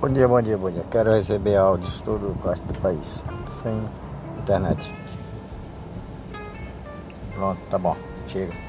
Bom 0.00 0.08
dia, 0.10 0.28
bom 0.28 0.40
dia, 0.40 0.56
bom 0.56 0.70
dia. 0.70 0.84
Quero 0.92 1.10
receber 1.10 1.56
áudios 1.56 2.00
todo 2.00 2.30
o 2.30 2.34
parte 2.36 2.62
do 2.62 2.78
país. 2.78 3.20
Sem 3.60 3.84
internet. 4.38 4.94
Pronto, 7.34 7.60
tá 7.68 7.78
bom. 7.78 7.96
Chega. 8.28 8.67